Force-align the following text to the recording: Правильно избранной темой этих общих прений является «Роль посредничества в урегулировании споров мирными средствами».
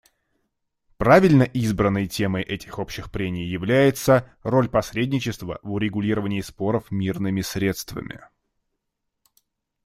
Правильно 0.97 1.43
избранной 1.43 2.07
темой 2.07 2.41
этих 2.41 2.79
общих 2.79 3.11
прений 3.11 3.45
является 3.45 4.27
«Роль 4.41 4.67
посредничества 4.67 5.59
в 5.61 5.73
урегулировании 5.73 6.41
споров 6.41 6.89
мирными 6.89 7.41
средствами». 7.41 8.19